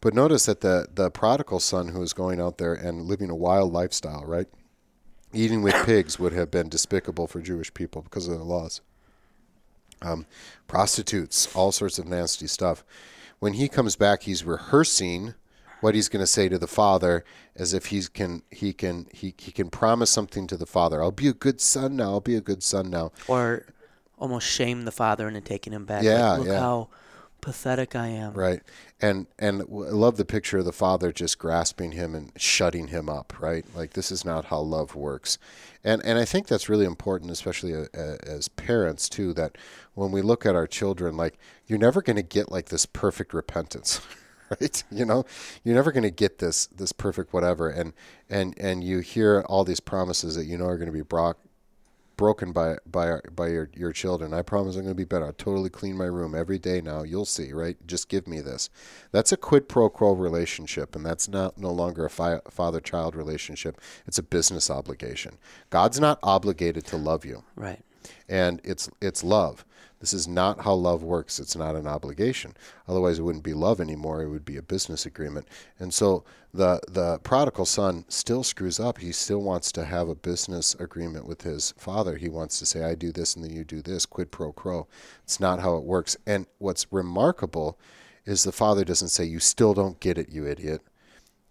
[0.00, 3.36] But notice that the the prodigal son who is going out there and living a
[3.36, 4.48] wild lifestyle, right?
[5.32, 8.80] Eating with pigs would have been despicable for Jewish people because of the laws.
[10.00, 10.26] Um,
[10.66, 12.82] prostitutes, all sorts of nasty stuff.
[13.38, 15.34] When he comes back, he's rehearsing
[15.82, 17.24] what he's going to say to the father
[17.56, 21.02] as if he can he can he, he can promise something to the father.
[21.02, 23.10] I'll be a good son now i'll be a good son now.
[23.26, 23.66] Or
[24.16, 26.04] almost shame the father into taking him back.
[26.04, 26.60] Yeah like, look yeah.
[26.60, 26.88] how
[27.40, 28.32] pathetic i am.
[28.32, 28.62] Right.
[29.00, 33.08] And and i love the picture of the father just grasping him and shutting him
[33.08, 33.66] up right?
[33.74, 35.36] Like this is not how love works.
[35.82, 39.58] And and i think that's really important especially a, a, as parents too that
[39.94, 43.34] when we look at our children like you're never going to get like this perfect
[43.34, 44.00] repentance
[44.60, 44.84] right?
[44.90, 45.24] You know,
[45.64, 47.92] you're never going to get this this perfect whatever, and
[48.28, 51.36] and and you hear all these promises that you know are going to be brought
[52.16, 54.32] broken by by our, by your your children.
[54.34, 55.26] I promise I'm going to be better.
[55.26, 57.02] I'll totally clean my room every day now.
[57.02, 57.76] You'll see, right?
[57.86, 58.68] Just give me this.
[59.12, 63.16] That's a quid pro quo relationship, and that's not no longer a fi- father child
[63.16, 63.80] relationship.
[64.06, 65.38] It's a business obligation.
[65.70, 67.80] God's not obligated to love you, Right.
[68.28, 69.64] and it's it's love.
[70.02, 71.38] This is not how love works.
[71.38, 72.56] It's not an obligation.
[72.88, 74.20] Otherwise, it wouldn't be love anymore.
[74.20, 75.46] It would be a business agreement.
[75.78, 78.98] And so the the prodigal son still screws up.
[78.98, 82.16] He still wants to have a business agreement with his father.
[82.16, 84.88] He wants to say, "I do this, and then you do this." Quid pro quo.
[85.22, 86.16] It's not how it works.
[86.26, 87.78] And what's remarkable
[88.26, 90.82] is the father doesn't say, "You still don't get it, you idiot."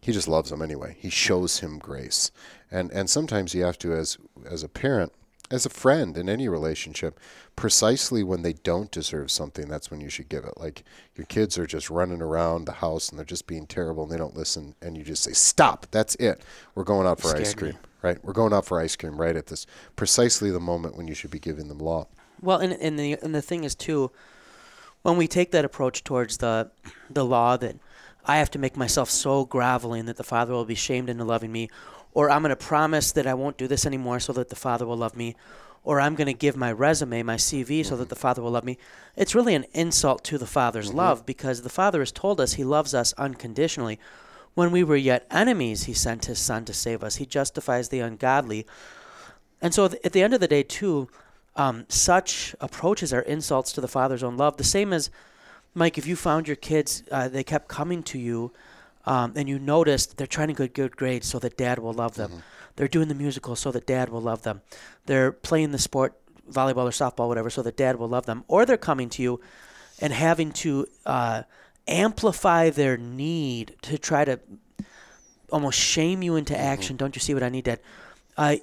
[0.01, 0.97] He just loves him anyway.
[0.99, 2.31] He shows him grace.
[2.69, 5.13] And and sometimes you have to as as a parent
[5.51, 7.19] as a friend in any relationship,
[7.55, 10.57] precisely when they don't deserve something, that's when you should give it.
[10.57, 10.83] Like
[11.15, 14.17] your kids are just running around the house and they're just being terrible and they
[14.17, 15.87] don't listen, and you just say, "Stop!
[15.91, 16.41] That's it.
[16.73, 17.59] We're going out for Scared ice me.
[17.59, 18.23] cream." Right?
[18.23, 21.29] We're going out for ice cream right at this precisely the moment when you should
[21.29, 22.07] be giving them law.
[22.41, 24.11] Well, and, and the and the thing is too,
[25.03, 26.71] when we take that approach towards the
[27.09, 27.75] the law that
[28.25, 31.51] I have to make myself so groveling that the Father will be shamed into loving
[31.51, 31.69] me,
[32.13, 34.85] or I'm going to promise that I won't do this anymore so that the Father
[34.85, 35.35] will love me,
[35.83, 38.63] or I'm going to give my resume, my CV, so that the Father will love
[38.63, 38.77] me.
[39.15, 42.63] It's really an insult to the Father's love because the Father has told us He
[42.63, 43.99] loves us unconditionally.
[44.53, 47.15] When we were yet enemies, He sent His Son to save us.
[47.15, 48.67] He justifies the ungodly.
[49.61, 51.07] And so th- at the end of the day, too,
[51.55, 54.57] um, such approaches are insults to the Father's own love.
[54.57, 55.09] The same as,
[55.73, 58.51] Mike, if you found your kids, uh, they kept coming to you,
[59.05, 62.15] um, and you notice they're trying to get good grades so that dad will love
[62.15, 62.43] them.
[62.75, 64.61] They're doing the musical so that dad will love them.
[65.05, 68.43] They're playing the sport, volleyball or softball, whatever, so that dad will love them.
[68.47, 69.41] Or they're coming to you
[69.99, 71.43] and having to uh,
[71.87, 74.39] amplify their need to try to
[75.51, 76.95] almost shame you into action.
[76.95, 77.79] Don't you see what I need, Dad?
[78.37, 78.55] Uh,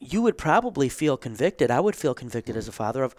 [0.00, 1.70] you would probably feel convicted.
[1.70, 3.14] I would feel convicted as a father of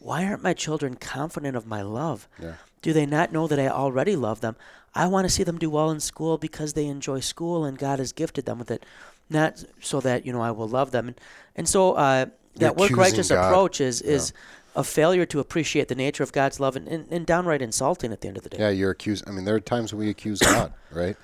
[0.00, 2.26] why aren't my children confident of my love?
[2.42, 2.54] Yeah.
[2.82, 4.56] Do they not know that I already love them?
[4.94, 7.98] I want to see them do well in school because they enjoy school and God
[8.00, 8.84] has gifted them with it,
[9.28, 11.08] not so that you know I will love them.
[11.08, 11.20] And,
[11.54, 13.46] and so uh, that work righteous God.
[13.46, 14.32] approach is is
[14.74, 18.20] a failure to appreciate the nature of God's love and, and, and downright insulting at
[18.20, 18.58] the end of the day.
[18.58, 19.28] Yeah, you're accused.
[19.28, 21.16] I mean, there are times when we accuse God, right?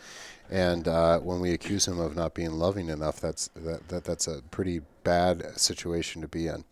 [0.51, 4.29] And uh, when we accuse him of not being loving enough, that's that, that that's
[4.29, 6.65] a pretty bad situation to be in.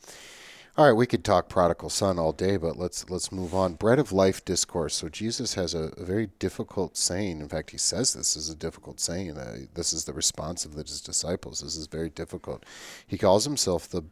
[0.77, 3.75] All right, we could talk prodigal son all day, but let's let's move on.
[3.75, 4.95] Bread of life discourse.
[4.95, 7.41] So Jesus has a, a very difficult saying.
[7.41, 9.39] In fact, he says this is a difficult saying.
[9.39, 11.61] Uh, this is the response of his disciples.
[11.61, 12.65] This is very difficult.
[13.07, 14.03] He calls himself the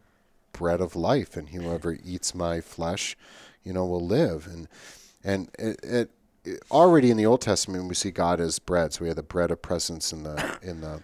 [0.53, 3.17] bread of life, and whoever eats my flesh,
[3.65, 4.47] you know, will live.
[4.47, 4.69] And
[5.25, 6.11] and it, it,
[6.45, 8.93] it already in the Old Testament we see God as bread.
[8.93, 11.03] So we have the bread of presence in the in the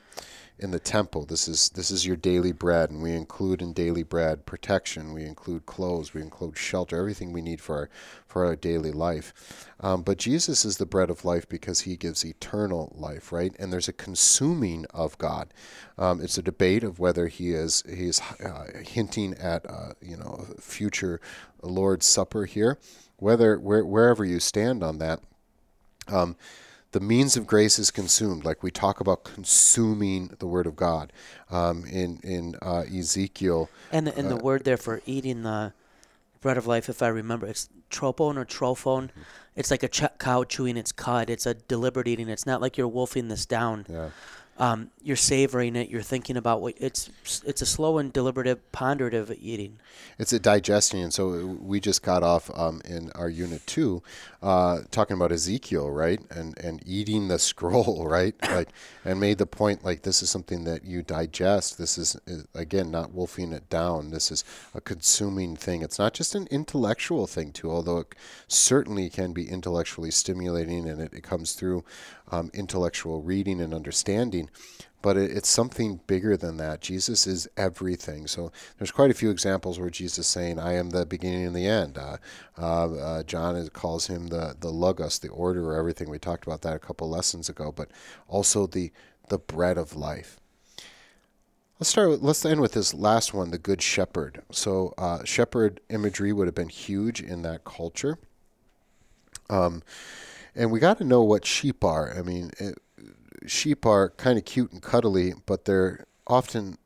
[0.58, 1.24] in the temple.
[1.24, 5.12] This is this is your daily bread, and we include in daily bread protection.
[5.12, 6.14] We include clothes.
[6.14, 6.98] We include shelter.
[6.98, 7.90] Everything we need for our
[8.26, 9.66] for our daily life.
[9.80, 13.54] Um, but Jesus is the bread of life because He gives eternal life, right?
[13.58, 15.54] And there's a consuming of God.
[15.96, 20.16] Um, it's a debate of whether He is He is uh, hinting at uh, you
[20.16, 21.20] know a future
[21.62, 22.78] Lord's Supper here.
[23.16, 25.20] Whether where, wherever you stand on that,
[26.08, 26.36] um,
[26.92, 28.44] the means of grace is consumed.
[28.44, 31.12] Like we talk about consuming the Word of God
[31.50, 33.68] um, in in uh, Ezekiel.
[33.92, 35.72] And the, and the word there for eating the
[36.40, 39.10] bread of life, if I remember, it's tropon or trophone.
[39.56, 41.30] It's like a ch- cow chewing its cud.
[41.30, 42.28] It's a deliberate eating.
[42.28, 43.86] It's not like you're wolfing this down.
[43.88, 44.10] Yeah.
[44.58, 45.88] Um, you're savoring it.
[45.88, 47.10] You're thinking about what it's.
[47.46, 49.78] It's a slow and deliberative, ponderative eating.
[50.18, 54.02] It's a digestion, and so we just got off um, in our unit two,
[54.42, 58.70] uh, talking about Ezekiel, right, and and eating the scroll, right, like,
[59.04, 61.78] and made the point like this is something that you digest.
[61.78, 64.10] This is, is again not wolfing it down.
[64.10, 64.42] This is
[64.74, 65.82] a consuming thing.
[65.82, 68.14] It's not just an intellectual thing too, although it
[68.48, 71.84] certainly can be intellectually stimulating, and it, it comes through
[72.30, 74.48] um, intellectual reading and understanding
[75.02, 76.80] but it, it's something bigger than that.
[76.80, 78.26] Jesus is everything.
[78.26, 81.56] So there's quite a few examples where Jesus is saying, "I am the beginning and
[81.56, 82.16] the end." Uh,
[82.56, 86.10] uh, uh, John is, calls him the the logos, the order, or everything.
[86.10, 87.72] We talked about that a couple lessons ago.
[87.72, 87.90] But
[88.26, 88.92] also the
[89.28, 90.40] the bread of life.
[91.78, 92.10] Let's start.
[92.10, 94.42] With, let's end with this last one, the good shepherd.
[94.50, 98.18] So uh, shepherd imagery would have been huge in that culture.
[99.48, 99.82] Um,
[100.58, 102.12] and we got to know what sheep are.
[102.18, 102.78] I mean, it,
[103.46, 106.76] sheep are kind of cute and cuddly, but they're often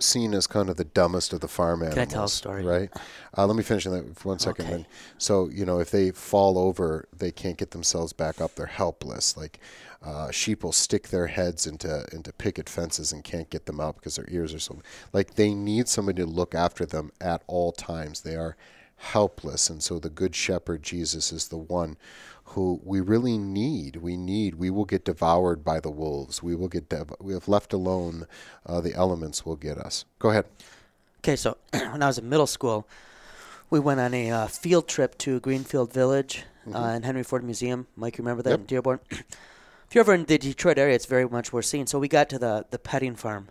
[0.00, 1.98] seen as kind of the dumbest of the farm animals.
[1.98, 2.64] I tell a story?
[2.64, 2.90] Right.
[3.36, 4.64] Uh, let me finish that for one second.
[4.64, 4.74] Okay.
[4.74, 4.86] Then.
[5.18, 8.54] So you know, if they fall over, they can't get themselves back up.
[8.54, 9.36] They're helpless.
[9.36, 9.60] Like
[10.02, 13.96] uh, sheep will stick their heads into into picket fences and can't get them out
[13.96, 14.80] because their ears are so
[15.12, 18.22] like they need somebody to look after them at all times.
[18.22, 18.56] They are
[18.96, 21.96] helpless, and so the good shepherd Jesus is the one
[22.44, 23.96] who we really need.
[23.96, 24.56] We need.
[24.56, 26.42] We will get devoured by the wolves.
[26.42, 26.88] We will get.
[26.88, 28.26] Dev- we have left alone.
[28.66, 30.04] Uh, the elements will get us.
[30.18, 30.46] Go ahead.
[31.20, 32.86] Okay, so when I was in middle school,
[33.70, 36.76] we went on a uh, field trip to Greenfield Village mm-hmm.
[36.76, 37.86] uh, and Henry Ford Museum.
[37.96, 38.60] Mike, you remember that yep.
[38.60, 39.00] in Dearborn?
[39.10, 41.86] if you're ever in the Detroit area, it's very much worth seeing.
[41.86, 43.48] So we got to the the petting farm,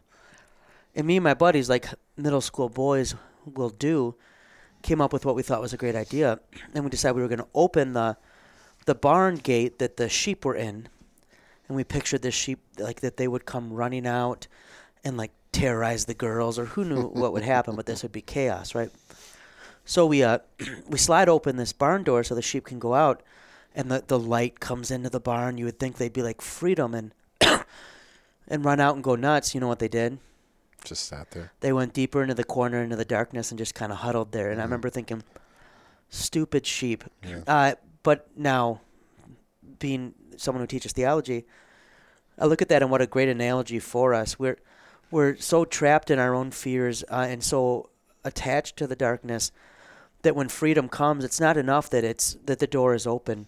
[0.95, 4.15] and me and my buddies, like middle school boys will do,
[4.83, 6.39] came up with what we thought was a great idea,
[6.73, 8.17] and we decided we were going to open the
[8.85, 10.87] the barn gate that the sheep were in,
[11.67, 14.47] and we pictured the sheep like that they would come running out
[15.03, 18.21] and like terrorize the girls, or who knew what would happen, but this would be
[18.21, 18.91] chaos, right?
[19.85, 20.39] So we uh
[20.87, 23.23] we slide open this barn door so the sheep can go out,
[23.75, 25.57] and the the light comes into the barn.
[25.57, 27.13] You would think they'd be like freedom and
[28.47, 29.53] and run out and go nuts.
[29.53, 30.19] You know what they did?
[30.83, 31.51] Just sat there.
[31.59, 34.47] They went deeper into the corner, into the darkness, and just kind of huddled there.
[34.47, 34.61] And mm-hmm.
[34.61, 35.23] I remember thinking,
[36.09, 37.03] stupid sheep.
[37.23, 37.41] Yeah.
[37.45, 38.81] Uh, but now,
[39.79, 41.45] being someone who teaches theology,
[42.39, 44.39] I look at that and what a great analogy for us.
[44.39, 44.57] We're
[45.11, 47.89] we're so trapped in our own fears uh, and so
[48.23, 49.51] attached to the darkness
[50.21, 53.47] that when freedom comes, it's not enough that it's that the door is open.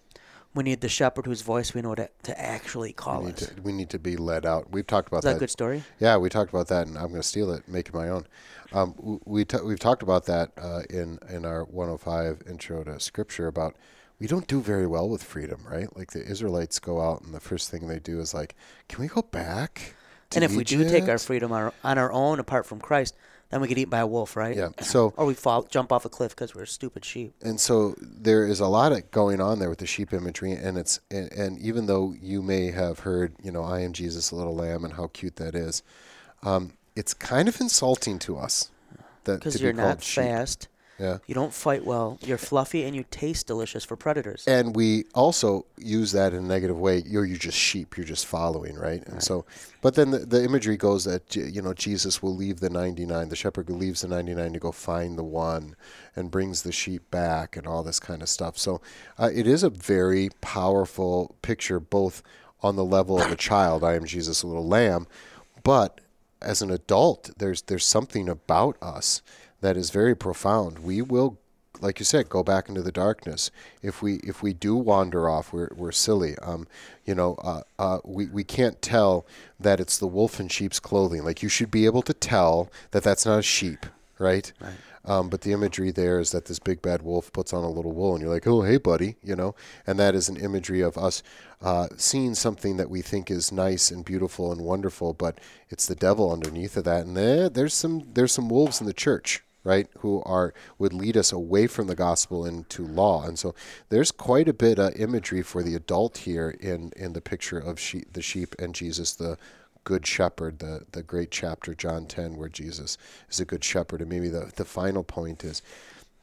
[0.56, 3.48] We need the shepherd whose voice we know to, to actually call we need us.
[3.48, 4.72] To, we need to be led out.
[4.72, 5.30] We've talked about is that.
[5.32, 5.38] that.
[5.38, 5.84] a good story?
[6.00, 8.28] Yeah, we talked about that, and I'm going to steal it, make it my own.
[8.72, 13.48] Um, we t- we've talked about that uh, in in our 105 intro to Scripture
[13.48, 13.76] about
[14.20, 15.96] we don't do very well with freedom, right?
[15.96, 18.56] Like the Israelites go out, and the first thing they do is like,
[18.88, 19.96] "Can we go back?"
[20.36, 20.58] and if Egypt?
[20.58, 23.16] we do take our freedom on our own, apart from Christ,
[23.50, 24.56] then we get eaten by a wolf, right?
[24.56, 24.70] Yeah.
[24.82, 27.34] So or we fall, jump off a cliff because we're stupid sheep.
[27.42, 30.78] And so there is a lot of going on there with the sheep imagery, and
[30.78, 34.36] it's and, and even though you may have heard, you know, I am Jesus, a
[34.36, 35.84] little lamb, and how cute that is,
[36.42, 38.72] um, it's kind of insulting to us
[39.26, 40.24] that because you're not sheep.
[40.24, 40.68] fast
[41.00, 41.18] yeah.
[41.26, 42.20] You don't fight well.
[42.22, 44.46] You're fluffy and you taste delicious for predators.
[44.48, 47.04] And we also use that in a negative way.
[47.06, 47.98] You're you just sheep.
[47.98, 49.04] You're just following, right?
[49.04, 49.24] And right.
[49.24, 49.46] so,
[49.82, 53.30] but then the, the imagery goes that you know Jesus will leave the 99.
[53.30, 55.76] The shepherd leaves the 99 to go find the one,
[56.16, 58.58] and brings the sheep back, and all this kind of stuff.
[58.58, 58.82] So,
[59.18, 62.22] uh, it is a very powerful picture, both
[62.62, 63.84] on the level of a child.
[63.84, 65.08] I am Jesus, a little lamb,
[65.64, 66.02] but
[66.40, 69.22] as an adult, there's there's something about us
[69.64, 70.80] that is very profound.
[70.80, 71.40] We will,
[71.82, 73.50] like you said, go back into the darkness.
[73.82, 76.36] If we if we do wander off, we're we're silly.
[76.42, 76.68] Um,
[77.06, 79.26] you know, uh, uh, we we can't tell
[79.60, 81.24] that it's the wolf in sheep's clothing.
[81.24, 83.86] Like you should be able to tell that that's not a sheep,
[84.20, 84.52] right?
[84.60, 84.74] Right.
[85.06, 87.92] Um, but the imagery there is that this big bad wolf puts on a little
[87.92, 89.54] wool, and you're like, oh, hey, buddy, you know?
[89.86, 91.22] And that is an imagery of us
[91.62, 95.96] uh, seeing something that we think is nice and beautiful and wonderful, but it's the
[95.96, 97.06] devil underneath of that.
[97.06, 101.18] And there, there's some there's some wolves in the church, right, who are would lead
[101.18, 103.26] us away from the gospel into law.
[103.26, 103.56] And so
[103.90, 107.80] there's quite a bit of imagery for the adult here in in the picture of
[108.14, 109.38] the sheep and Jesus, the
[109.84, 112.98] good shepherd, the the great chapter John 10 where Jesus
[113.30, 114.02] is a good shepherd.
[114.02, 115.62] And maybe the the final point is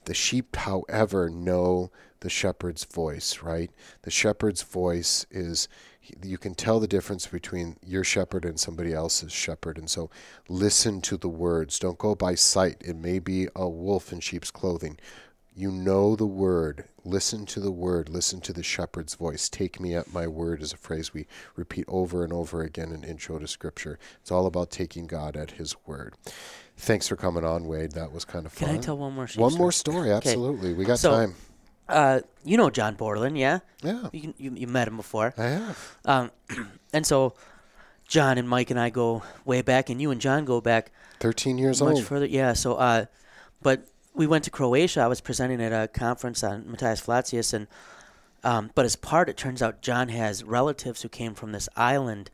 [0.05, 3.71] the sheep, however, know the shepherd's voice, right?
[4.03, 5.69] The shepherd's voice is
[6.23, 9.79] you can tell the difference between your shepherd and somebody else's shepherd.
[9.79, 10.11] And so
[10.49, 11.79] listen to the words.
[11.79, 12.77] Don't go by sight.
[12.81, 14.99] It may be a wolf in sheep's clothing.
[15.55, 16.85] You know the word.
[17.05, 18.09] Listen to the word.
[18.09, 19.49] Listen to the shepherd's voice.
[19.49, 23.05] Take me at my word is a phrase we repeat over and over again in
[23.05, 23.99] intro to scripture.
[24.21, 26.15] It's all about taking God at his word.
[26.77, 27.93] Thanks for coming on, Wade.
[27.93, 28.69] That was kind of fun.
[28.69, 29.55] Can I tell one more One story?
[29.57, 30.71] more story, absolutely.
[30.71, 30.79] Okay.
[30.79, 31.35] We got so, time.
[31.91, 33.61] Uh, you know John Borland, yeah?
[33.83, 34.09] Yeah.
[34.13, 35.35] You, you, you met him before.
[35.37, 35.99] I have.
[36.05, 36.31] Um,
[36.93, 37.35] and so
[38.09, 41.59] John and Mike and I go way back, and you and John go back 13
[41.59, 42.05] years much old.
[42.05, 42.27] further.
[42.27, 42.55] Yeah.
[42.55, 43.07] So, uh,
[43.63, 45.03] but we went to Croatia.
[45.03, 47.67] I was presenting at a conference on Matthias Flacius, and
[48.43, 52.31] um, but as part, it turns out John has relatives who came from this island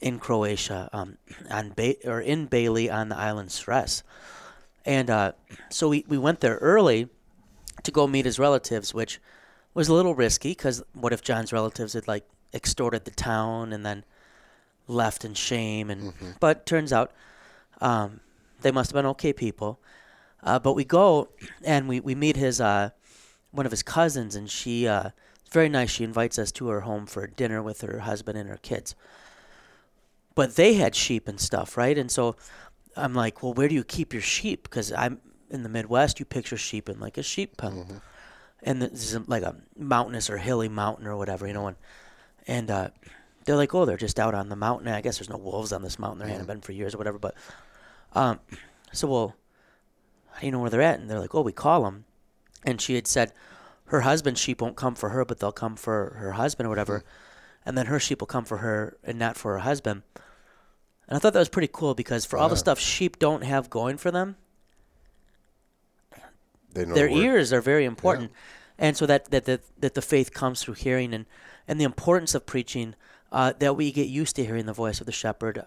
[0.00, 1.18] in Croatia, um,
[1.50, 4.02] on ba- or in Beli on the island Cres,
[4.84, 5.32] and uh,
[5.70, 7.08] so we we went there early
[7.84, 9.20] to go meet his relatives, which
[9.74, 13.84] was a little risky because what if John's relatives had like extorted the town and
[13.84, 14.04] then
[14.86, 15.90] left in shame?
[15.90, 16.30] And mm-hmm.
[16.40, 17.12] but turns out
[17.80, 18.20] um,
[18.62, 19.80] they must have been okay people.
[20.42, 21.28] Uh, but we go
[21.62, 22.90] and we we meet his uh,
[23.50, 25.10] one of his cousins, and she uh,
[25.50, 25.90] very nice.
[25.90, 28.94] She invites us to her home for dinner with her husband and her kids.
[30.34, 31.98] But they had sheep and stuff, right?
[31.98, 32.36] And so
[32.96, 34.62] I'm like, well, where do you keep your sheep?
[34.62, 35.20] Because I'm
[35.50, 37.96] in the Midwest, you picture sheep in like a sheep pen, mm-hmm.
[38.62, 41.66] and this is like a mountainous or hilly mountain or whatever, you know.
[41.66, 41.76] And
[42.46, 42.88] and uh,
[43.44, 44.88] they're like, oh, they're just out on the mountain.
[44.88, 46.20] I guess there's no wolves on this mountain.
[46.20, 47.18] There hadn't been for years or whatever.
[47.18, 47.34] But
[48.14, 48.40] um,
[48.92, 49.36] so well,
[50.32, 51.00] how do you know where they're at?
[51.00, 52.04] And they're like, oh, we call them.
[52.64, 53.32] And she had said,
[53.86, 57.04] her husband's sheep won't come for her, but they'll come for her husband or whatever.
[57.66, 60.02] And then her sheep will come for her and not for her husband.
[61.08, 63.68] And I thought that was pretty cool because for all the stuff sheep don't have
[63.68, 64.36] going for them,
[66.74, 68.32] their the ears are very important,
[68.78, 71.26] and so that that that, that the faith comes through hearing and
[71.68, 72.94] and the importance of preaching
[73.32, 75.64] uh, that we get used to hearing the voice of the shepherd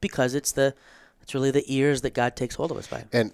[0.00, 0.74] because it's the
[1.22, 3.04] it's really the ears that God takes hold of us by.
[3.12, 3.32] And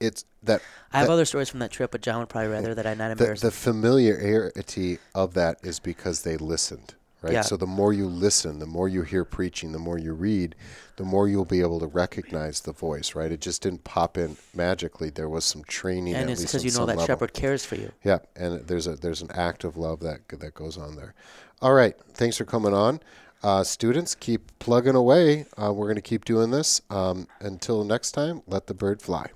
[0.00, 0.62] it's that
[0.92, 2.94] I have that- other stories from that trip, but John would probably rather that I
[2.94, 3.40] not the, embarrass.
[3.40, 6.94] the familiarity of that is because they listened,
[7.24, 7.32] right?
[7.32, 7.40] Yeah.
[7.40, 10.54] So the more you listen, the more you hear preaching, the more you read,
[10.96, 13.32] the more you'll be able to recognize the voice, right?
[13.32, 15.08] It just didn't pop in magically.
[15.08, 17.06] There was some training, and it's because you know that level.
[17.06, 17.92] shepherd cares for you.
[18.04, 21.14] Yeah, and there's a there's an act of love that that goes on there.
[21.62, 23.00] All right, thanks for coming on,
[23.42, 24.14] uh, students.
[24.14, 25.46] Keep plugging away.
[25.56, 28.42] Uh, we're going to keep doing this um, until next time.
[28.46, 29.30] Let the bird fly.